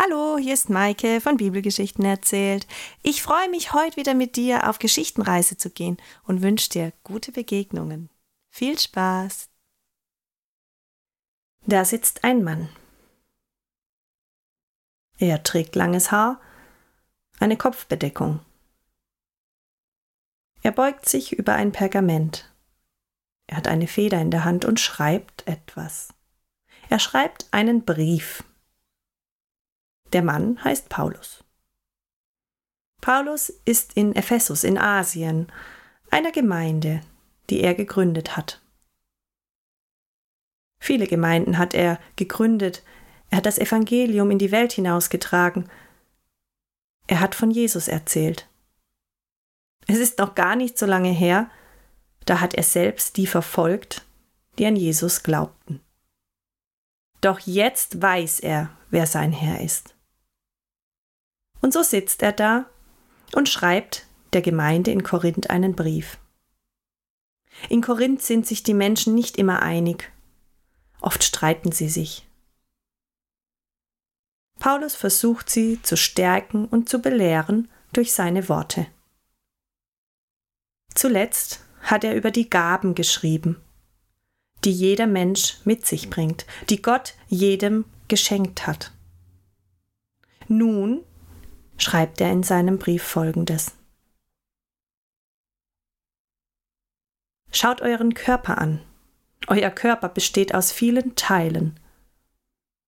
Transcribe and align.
Hallo, 0.00 0.38
hier 0.38 0.54
ist 0.54 0.70
Maike 0.70 1.20
von 1.20 1.38
Bibelgeschichten 1.38 2.04
erzählt. 2.04 2.68
Ich 3.02 3.20
freue 3.20 3.50
mich, 3.50 3.72
heute 3.72 3.96
wieder 3.96 4.14
mit 4.14 4.36
dir 4.36 4.70
auf 4.70 4.78
Geschichtenreise 4.78 5.56
zu 5.56 5.70
gehen 5.70 5.96
und 6.22 6.40
wünsche 6.40 6.70
dir 6.70 6.92
gute 7.02 7.32
Begegnungen. 7.32 8.08
Viel 8.48 8.78
Spaß! 8.78 9.48
Da 11.66 11.84
sitzt 11.84 12.22
ein 12.22 12.44
Mann. 12.44 12.68
Er 15.18 15.42
trägt 15.42 15.74
langes 15.74 16.12
Haar, 16.12 16.40
eine 17.40 17.56
Kopfbedeckung. 17.56 18.38
Er 20.62 20.70
beugt 20.70 21.08
sich 21.08 21.32
über 21.32 21.54
ein 21.54 21.72
Pergament. 21.72 22.54
Er 23.48 23.56
hat 23.56 23.66
eine 23.66 23.88
Feder 23.88 24.20
in 24.20 24.30
der 24.30 24.44
Hand 24.44 24.64
und 24.64 24.78
schreibt 24.78 25.44
etwas. 25.48 26.14
Er 26.88 27.00
schreibt 27.00 27.48
einen 27.50 27.84
Brief. 27.84 28.44
Der 30.12 30.22
Mann 30.22 30.62
heißt 30.64 30.88
Paulus. 30.88 31.44
Paulus 33.00 33.50
ist 33.64 33.94
in 33.94 34.14
Ephesus 34.16 34.64
in 34.64 34.78
Asien, 34.78 35.50
einer 36.10 36.32
Gemeinde, 36.32 37.00
die 37.50 37.60
er 37.60 37.74
gegründet 37.74 38.36
hat. 38.36 38.60
Viele 40.80 41.06
Gemeinden 41.06 41.58
hat 41.58 41.74
er 41.74 41.98
gegründet, 42.16 42.82
er 43.30 43.38
hat 43.38 43.46
das 43.46 43.58
Evangelium 43.58 44.30
in 44.30 44.38
die 44.38 44.52
Welt 44.52 44.72
hinausgetragen, 44.72 45.68
er 47.06 47.20
hat 47.20 47.34
von 47.34 47.50
Jesus 47.50 47.88
erzählt. 47.88 48.48
Es 49.86 49.98
ist 49.98 50.18
noch 50.18 50.34
gar 50.34 50.56
nicht 50.56 50.78
so 50.78 50.86
lange 50.86 51.10
her, 51.10 51.50
da 52.26 52.40
hat 52.40 52.54
er 52.54 52.62
selbst 52.62 53.16
die 53.16 53.26
verfolgt, 53.26 54.04
die 54.58 54.66
an 54.66 54.76
Jesus 54.76 55.22
glaubten. 55.22 55.80
Doch 57.20 57.40
jetzt 57.40 58.00
weiß 58.00 58.40
er, 58.40 58.70
wer 58.90 59.06
sein 59.06 59.32
Herr 59.32 59.60
ist. 59.60 59.94
Und 61.60 61.72
so 61.72 61.82
sitzt 61.82 62.22
er 62.22 62.32
da 62.32 62.66
und 63.34 63.48
schreibt 63.48 64.06
der 64.32 64.42
Gemeinde 64.42 64.90
in 64.90 65.02
Korinth 65.02 65.50
einen 65.50 65.74
Brief. 65.74 66.18
In 67.68 67.80
Korinth 67.80 68.22
sind 68.22 68.46
sich 68.46 68.62
die 68.62 68.74
Menschen 68.74 69.14
nicht 69.14 69.36
immer 69.36 69.62
einig. 69.62 70.12
Oft 71.00 71.24
streiten 71.24 71.72
sie 71.72 71.88
sich. 71.88 72.26
Paulus 74.58 74.94
versucht 74.94 75.50
sie 75.50 75.80
zu 75.82 75.96
stärken 75.96 76.66
und 76.66 76.88
zu 76.88 77.00
belehren 77.00 77.68
durch 77.92 78.12
seine 78.12 78.48
Worte. 78.48 78.86
Zuletzt 80.94 81.64
hat 81.80 82.04
er 82.04 82.16
über 82.16 82.30
die 82.30 82.50
Gaben 82.50 82.94
geschrieben, 82.94 83.60
die 84.64 84.72
jeder 84.72 85.06
Mensch 85.06 85.58
mit 85.64 85.86
sich 85.86 86.10
bringt, 86.10 86.44
die 86.70 86.82
Gott 86.82 87.14
jedem 87.28 87.84
geschenkt 88.08 88.66
hat. 88.66 88.92
Nun 90.48 91.04
schreibt 91.78 92.20
er 92.20 92.30
in 92.30 92.42
seinem 92.42 92.78
Brief 92.78 93.02
folgendes. 93.02 93.74
Schaut 97.50 97.80
euren 97.80 98.12
Körper 98.12 98.58
an. 98.58 98.82
Euer 99.46 99.70
Körper 99.70 100.10
besteht 100.10 100.54
aus 100.54 100.70
vielen 100.70 101.16
Teilen. 101.16 101.80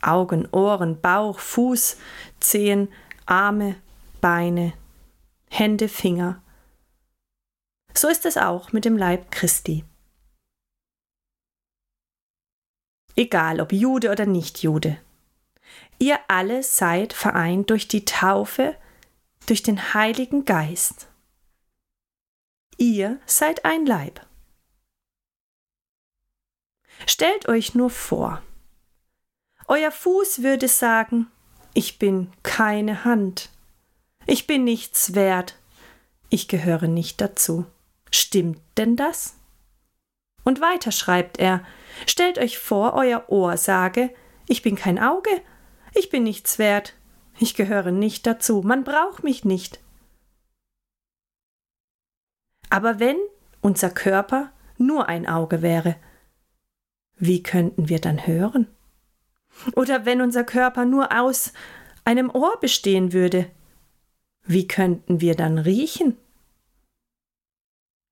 Augen, 0.00 0.46
Ohren, 0.52 1.00
Bauch, 1.00 1.38
Fuß, 1.38 1.96
Zehen, 2.38 2.88
Arme, 3.26 3.76
Beine, 4.20 4.74
Hände, 5.50 5.88
Finger. 5.88 6.42
So 7.94 8.08
ist 8.08 8.26
es 8.26 8.36
auch 8.36 8.72
mit 8.72 8.84
dem 8.84 8.96
Leib 8.96 9.30
Christi. 9.30 9.84
Egal 13.16 13.60
ob 13.60 13.72
Jude 13.72 14.10
oder 14.10 14.26
nicht 14.26 14.62
Jude, 14.62 14.98
Ihr 16.04 16.20
alle 16.28 16.62
seid 16.62 17.14
vereint 17.14 17.70
durch 17.70 17.88
die 17.88 18.04
Taufe, 18.04 18.76
durch 19.46 19.62
den 19.62 19.94
Heiligen 19.94 20.44
Geist. 20.44 21.08
Ihr 22.76 23.18
seid 23.24 23.64
ein 23.64 23.86
Leib. 23.86 24.20
Stellt 27.06 27.48
euch 27.48 27.74
nur 27.74 27.88
vor, 27.88 28.42
euer 29.66 29.90
Fuß 29.90 30.42
würde 30.42 30.68
sagen, 30.68 31.30
ich 31.72 31.98
bin 31.98 32.30
keine 32.42 33.06
Hand, 33.06 33.48
ich 34.26 34.46
bin 34.46 34.62
nichts 34.62 35.14
wert, 35.14 35.56
ich 36.28 36.48
gehöre 36.48 36.86
nicht 36.86 37.22
dazu. 37.22 37.64
Stimmt 38.10 38.60
denn 38.76 38.96
das? 38.96 39.36
Und 40.44 40.60
weiter 40.60 40.92
schreibt 40.92 41.38
er, 41.38 41.64
stellt 42.06 42.36
euch 42.36 42.58
vor, 42.58 42.92
euer 42.92 43.24
Ohr 43.30 43.56
sage, 43.56 44.14
ich 44.46 44.60
bin 44.60 44.76
kein 44.76 44.98
Auge, 44.98 45.30
ich 45.94 46.10
bin 46.10 46.24
nichts 46.24 46.58
wert. 46.58 46.94
Ich 47.38 47.54
gehöre 47.54 47.90
nicht 47.90 48.26
dazu. 48.26 48.62
Man 48.62 48.84
braucht 48.84 49.24
mich 49.24 49.44
nicht. 49.44 49.80
Aber 52.70 52.98
wenn 52.98 53.16
unser 53.60 53.90
Körper 53.90 54.52
nur 54.78 55.08
ein 55.08 55.26
Auge 55.26 55.62
wäre, 55.62 55.96
wie 57.16 57.42
könnten 57.42 57.88
wir 57.88 58.00
dann 58.00 58.26
hören? 58.26 58.66
Oder 59.76 60.04
wenn 60.04 60.20
unser 60.20 60.44
Körper 60.44 60.84
nur 60.84 61.16
aus 61.16 61.52
einem 62.04 62.30
Ohr 62.30 62.58
bestehen 62.60 63.12
würde, 63.12 63.50
wie 64.42 64.66
könnten 64.66 65.20
wir 65.20 65.36
dann 65.36 65.58
riechen? 65.58 66.18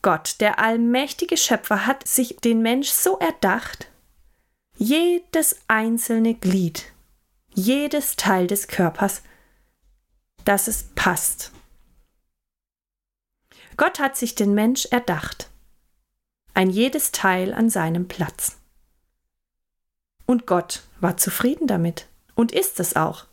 Gott, 0.00 0.36
der 0.40 0.58
allmächtige 0.58 1.36
Schöpfer, 1.36 1.86
hat 1.86 2.06
sich 2.06 2.36
den 2.36 2.62
Mensch 2.62 2.88
so 2.88 3.18
erdacht, 3.18 3.90
jedes 4.76 5.58
einzelne 5.66 6.34
Glied 6.34 6.93
jedes 7.54 8.16
Teil 8.16 8.46
des 8.46 8.68
Körpers, 8.68 9.22
dass 10.44 10.68
es 10.68 10.84
passt. 10.94 11.52
Gott 13.76 13.98
hat 13.98 14.16
sich 14.16 14.34
den 14.34 14.54
Mensch 14.54 14.86
erdacht, 14.86 15.50
ein 16.52 16.70
jedes 16.70 17.12
Teil 17.12 17.52
an 17.52 17.70
seinem 17.70 18.06
Platz. 18.06 18.58
Und 20.26 20.46
Gott 20.46 20.82
war 21.00 21.16
zufrieden 21.16 21.66
damit 21.66 22.06
und 22.34 22.52
ist 22.52 22.80
es 22.80 22.96
auch. 22.96 23.26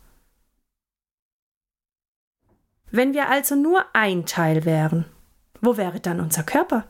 Wenn 2.90 3.14
wir 3.14 3.30
also 3.30 3.56
nur 3.56 3.86
ein 3.94 4.26
Teil 4.26 4.66
wären, 4.66 5.06
wo 5.62 5.78
wäre 5.78 6.00
dann 6.00 6.20
unser 6.20 6.44
Körper? 6.44 6.88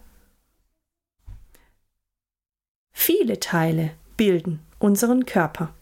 Viele 2.91 3.39
Teile 3.39 3.95
bilden 4.17 4.65
unseren 4.79 5.25
Körper. 5.25 5.73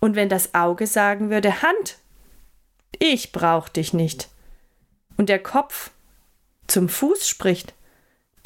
Und 0.00 0.16
wenn 0.16 0.28
das 0.28 0.54
Auge 0.54 0.86
sagen 0.86 1.30
würde, 1.30 1.62
Hand, 1.62 1.98
ich 2.98 3.32
brauch 3.32 3.68
dich 3.68 3.92
nicht. 3.92 4.28
Und 5.16 5.28
der 5.28 5.42
Kopf 5.42 5.90
zum 6.66 6.88
Fuß 6.88 7.28
spricht, 7.28 7.74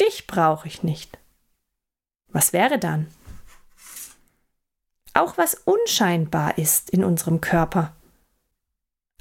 dich 0.00 0.26
brauche 0.26 0.66
ich 0.66 0.82
nicht. 0.82 1.18
Was 2.28 2.52
wäre 2.52 2.78
dann? 2.78 3.06
Auch 5.14 5.38
was 5.38 5.54
unscheinbar 5.54 6.58
ist 6.58 6.90
in 6.90 7.04
unserem 7.04 7.40
Körper. 7.40 7.94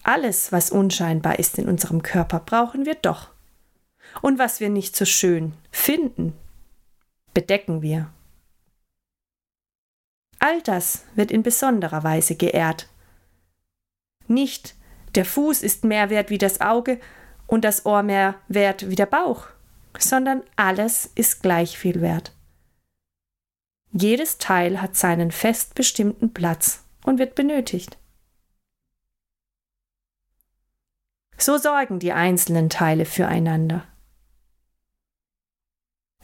Alles, 0.02 0.52
was 0.52 0.72
unscheinbar 0.72 1.38
ist 1.38 1.60
in 1.60 1.70
unserem 1.70 2.02
Körper, 2.02 2.40
brauchen 2.40 2.86
wir 2.86 2.96
doch. 2.96 3.30
Und 4.22 4.40
was 4.40 4.60
wir 4.60 4.70
nicht 4.70 4.96
so 4.96 5.06
schön 5.06 5.54
finden, 5.72 6.34
bedecken 7.34 7.82
wir 7.82 8.12
All 10.44 10.62
das 10.62 11.06
wird 11.16 11.32
in 11.32 11.42
besonderer 11.42 12.04
Weise 12.04 12.36
geehrt. 12.36 12.90
Nicht 14.28 14.76
der 15.16 15.24
Fuß 15.24 15.64
ist 15.64 15.86
mehr 15.86 16.10
wert 16.10 16.30
wie 16.32 16.38
das 16.38 16.60
Auge 16.60 17.00
und 17.48 17.64
das 17.64 17.86
Ohr 17.86 18.04
mehr 18.04 18.36
wert 18.50 18.90
wie 18.90 18.96
der 18.96 19.06
Bauch, 19.06 19.48
sondern 19.98 20.44
alles 20.58 21.10
ist 21.16 21.44
gleich 21.44 21.78
viel 21.78 22.02
wert. 22.02 22.36
Jedes 23.94 24.38
Teil 24.38 24.82
hat 24.82 24.98
seinen 24.98 25.32
fest 25.32 25.76
bestimmten 25.76 26.34
Platz 26.34 26.84
und 27.06 27.20
wird 27.20 27.36
benötigt. 27.36 27.98
So 31.38 31.58
sorgen 31.58 32.00
die 32.00 32.12
einzelnen 32.12 32.70
Teile 32.70 33.06
füreinander. 33.06 33.88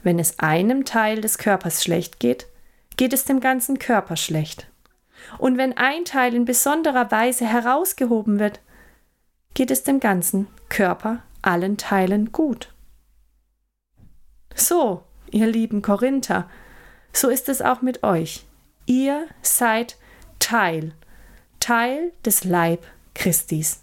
Wenn 0.02 0.18
es 0.18 0.40
einem 0.40 0.84
Teil 0.84 1.22
des 1.22 1.38
Körpers 1.38 1.82
schlecht 1.82 2.20
geht, 2.20 2.49
geht 3.00 3.14
es 3.14 3.24
dem 3.24 3.40
ganzen 3.40 3.78
Körper 3.78 4.14
schlecht. 4.14 4.66
Und 5.38 5.56
wenn 5.56 5.74
ein 5.74 6.04
Teil 6.04 6.34
in 6.34 6.44
besonderer 6.44 7.10
Weise 7.10 7.46
herausgehoben 7.46 8.38
wird, 8.38 8.60
geht 9.54 9.70
es 9.70 9.84
dem 9.84 10.00
ganzen 10.00 10.48
Körper, 10.68 11.22
allen 11.40 11.78
Teilen 11.78 12.30
gut. 12.30 12.74
So, 14.54 15.02
ihr 15.30 15.46
lieben 15.46 15.80
Korinther, 15.80 16.46
so 17.10 17.30
ist 17.30 17.48
es 17.48 17.62
auch 17.62 17.80
mit 17.80 18.02
euch. 18.02 18.44
Ihr 18.84 19.28
seid 19.40 19.96
Teil, 20.38 20.92
Teil 21.58 22.12
des 22.26 22.44
Leib 22.44 22.86
Christis. 23.14 23.80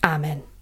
Amen. 0.00 0.53